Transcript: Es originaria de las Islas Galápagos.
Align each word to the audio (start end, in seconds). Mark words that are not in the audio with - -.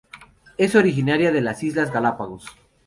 Es 0.57 0.73
originaria 0.73 1.31
de 1.31 1.41
las 1.41 1.61
Islas 1.61 1.93
Galápagos. 1.93 2.47